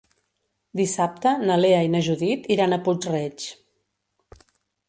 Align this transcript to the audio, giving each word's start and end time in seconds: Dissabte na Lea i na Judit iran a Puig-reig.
Dissabte 0.79 1.33
na 1.43 1.57
Lea 1.59 1.83
i 1.87 1.91
na 1.97 2.03
Judit 2.09 2.49
iran 2.57 2.73
a 2.73 2.81
Puig-reig. 2.89 3.49